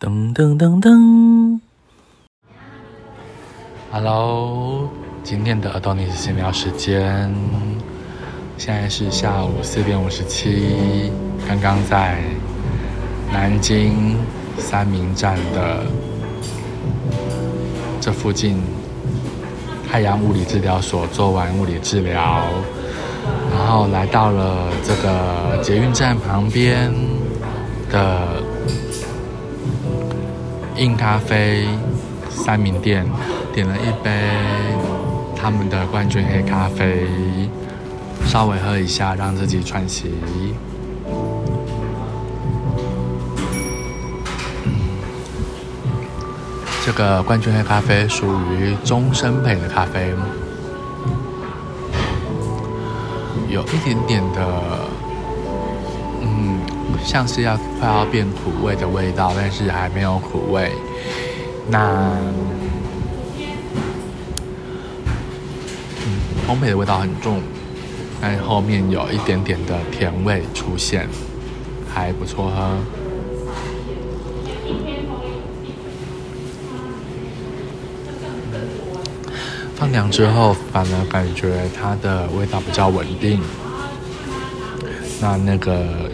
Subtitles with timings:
[0.00, 1.60] 噔噔噔噔
[3.92, 4.88] ，Hello，
[5.22, 7.30] 今天的 Adonis 闲聊时间，
[8.56, 11.12] 现在是下午四点五十七，
[11.46, 12.18] 刚刚在
[13.30, 14.16] 南京
[14.56, 15.84] 三明站的
[18.00, 18.56] 这附近
[19.86, 22.46] 太阳物理治疗所做完物理治疗，
[23.52, 26.90] 然后来到了这个捷运站旁边
[27.90, 28.42] 的。
[30.80, 31.68] 印咖啡
[32.30, 33.06] 三明店
[33.52, 34.10] 点了一杯
[35.36, 37.06] 他们的冠军黑咖啡，
[38.24, 40.10] 稍微喝一下，让自己喘息。
[46.82, 50.14] 这个冠军黑咖啡属于终身配的咖啡，
[53.50, 54.80] 有一点点的，
[57.04, 60.70] 像是要快要变苦味的味道，但是还没有苦味。
[61.68, 62.16] 那，
[66.04, 66.10] 嗯，
[66.48, 67.40] 烘焙的味道很重，
[68.20, 71.08] 但后面有一点点的甜味出现，
[71.92, 72.76] 还不错喝。
[79.74, 83.40] 放凉之后，反而感觉它的味道比较稳定。
[85.20, 86.10] 那那个。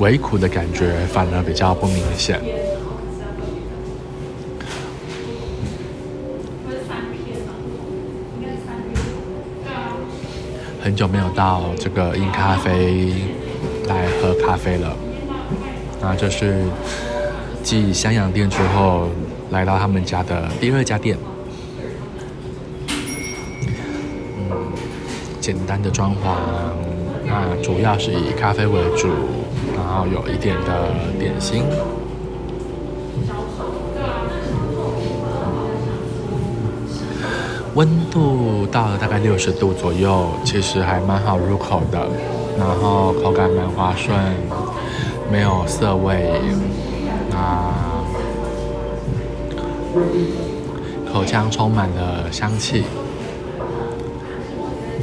[0.00, 2.40] 微苦的感觉反而比较不明显。
[10.82, 13.12] 很久没有到这个印咖啡
[13.86, 14.96] 来喝咖啡了，
[16.00, 16.64] 那这是
[17.62, 19.10] 继襄阳店之后
[19.50, 21.18] 来到他们家的第二家店。
[24.38, 24.72] 嗯，
[25.40, 26.38] 简单的装潢，
[27.26, 29.10] 那主要是以咖啡为主。
[29.90, 31.64] 然后有一点的点心，
[37.74, 42.06] 温度到了大概六十度左右，其实还蛮好入口的。
[42.56, 44.16] 然后口感蛮滑顺，
[45.28, 46.30] 没有涩味，
[47.34, 47.74] 啊，
[51.12, 52.84] 口腔充满了香气，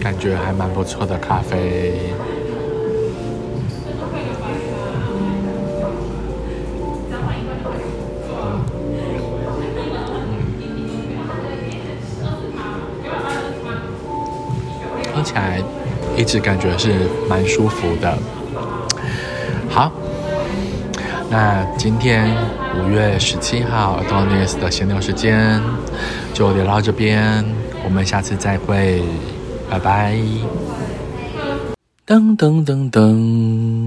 [0.00, 2.14] 感觉还蛮不错的咖啡。
[15.26, 15.60] 起来
[16.16, 16.92] 一直感觉是
[17.28, 18.16] 蛮舒服的。
[19.68, 19.90] 好，
[21.28, 22.32] 那今天
[22.78, 25.60] 五月十七号 Donis 的闲聊时间
[26.32, 27.44] 就聊到这边，
[27.84, 29.02] 我们下次再会，
[29.68, 30.16] 拜拜。
[32.06, 33.85] 噔噔噔噔。